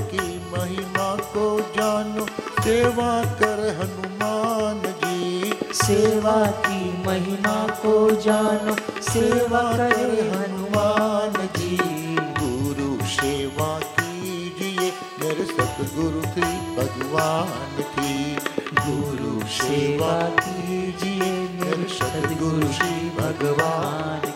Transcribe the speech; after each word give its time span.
की 0.00 0.38
महिमा 0.38 1.16
को 1.16 1.60
जानो। 1.60 2.26
सेवा 2.62 3.24
कर 3.24 3.78
हनुमान 3.80 4.82
जी। 4.84 5.52
सेवा 5.72 6.46
की 6.46 7.06
महिमा 7.06 7.66
को 7.66 8.10
जानो। 8.10 9.02
सेवा 9.02 9.76
करे 9.76 10.30
हनुमान 10.30 11.48
जी। 11.56 11.78
गुरु 12.16 13.06
सेवा 13.06 13.78
कीजिए 13.78 14.92
मेरे 15.20 15.44
सतगुरु 15.44 16.22
श्री 16.22 16.76
भगवान 16.76 17.82
की। 17.82 18.34
गुरु 18.72 19.46
सेवा 19.46 20.28
कीजिए 20.28 21.32
मेरे 21.32 21.88
सतगुरु 21.94 22.72
श्री 22.72 23.10
भगवान 23.10 24.27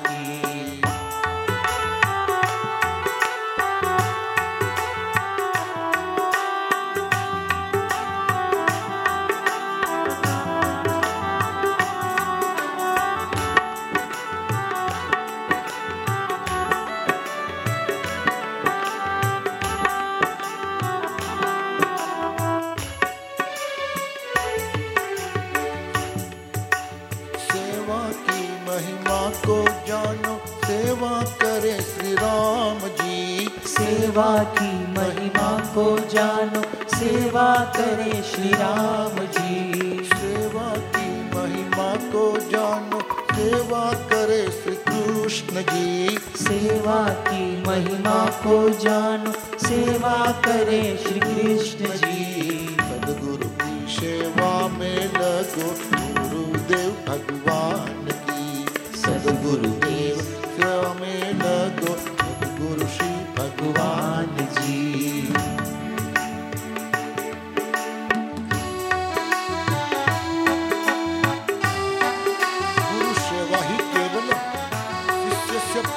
सेवा 27.93 28.11
की 28.11 28.43
महिमा 28.67 29.31
को 29.31 29.57
जानो 29.87 30.35
सेवा 30.67 31.11
करे 31.23 31.73
श्री 31.81 32.15
राम 32.15 32.79
जी। 32.79 33.49
सेवा 33.67 34.45
की 34.45 34.73
महिमा 34.93 35.51
को 35.75 35.85
जानो 35.99 36.63
सेवा 36.97 37.55
करे 37.77 38.23
श्री 38.23 38.49
राम 38.49 39.19
जी। 39.19 40.05
सेवा 40.05 40.69
की 40.97 41.11
महिमा 41.37 41.95
को 42.13 42.25
जानो 42.51 43.01
सेवा 43.35 43.85
करे 43.93 44.43
श्री 44.43 44.77
कृष्ण 44.89 45.63
जी। 45.63 46.19
सेवा 46.37 47.09
की 47.09 47.45
महिमा 47.69 48.25
को 48.47 48.69
जानो 48.69 49.33
सेवा 49.69 50.33
करे 50.33 50.83
श्री 51.03 51.21
कृष्ण 51.21 51.97
जी। 51.97 52.77
सदगुरु 52.81 53.49
की 53.49 53.93
सेवा 53.93 54.69
में 54.69 55.05
लगो। 55.07 56.02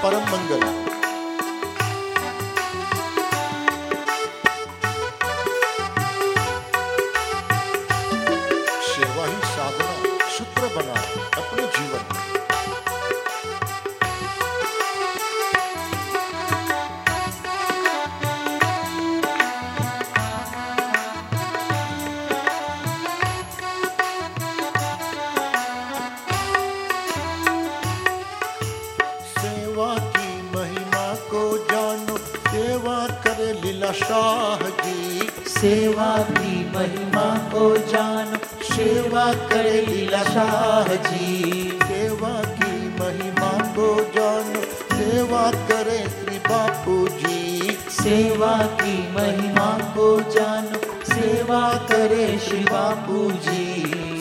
परम 0.06 0.26
मंगल। 0.32 0.60
सेवा 8.82 9.26
ही 9.26 9.40
साधना 9.54 10.30
सूत्र 10.30 10.70
बना 10.76 11.02
अपने 11.42 11.68
जीवन 11.68 12.06
में। 12.14 12.35
करे 33.24 33.52
लीला 33.54 33.92
शाह 33.92 34.62
जी। 34.80 35.30
सेवा 35.48 36.18
की 36.30 36.54
महिमा 36.76 37.26
को 37.54 37.66
जानो 37.92 38.38
सेवा 38.64 39.26
करे 39.50 39.82
लीला 39.82 40.24
शाह 40.24 40.88
जी। 41.08 41.70
सेवा 41.84 42.34
की 42.60 42.74
महिमा 43.00 43.52
को 43.78 43.88
जानो 44.16 44.62
सेवा 44.96 45.52
करे 45.70 45.98
श्री 46.10 46.38
बापू 46.48 46.98
जी। 47.22 47.78
सेवा 48.00 48.56
की 48.82 48.98
महिमा 49.16 49.70
को 49.96 50.10
जानो 50.32 50.80
सेवा 51.14 51.62
करे 51.92 52.40
श्री 52.40 52.64
बापू 52.64 53.32
जी। 53.46 53.66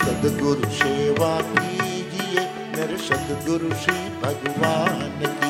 सदगुरु 0.05 0.71
सेवा 0.75 1.33
कीजिए 1.55 2.47
मेरे 2.77 2.97
सदगुरु 3.09 3.75
श्री 3.75 4.09
भगवान 4.23 5.11
की 5.27 5.44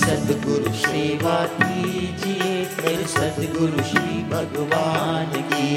सदगुरु 0.00 0.72
सेवा 0.74 1.36
कीजिए 1.56 2.52
मेरे 2.82 3.06
सदगुरु 3.14 3.82
श्री 3.90 4.22
भगवान 4.32 5.32
की। 5.52 5.68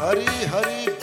हरि 0.00 0.44
हरि 0.52 0.95